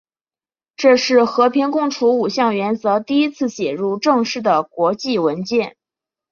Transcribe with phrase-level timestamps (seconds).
[0.77, 5.77] 这是和平共处五项原则第一次写入正式的国际文件。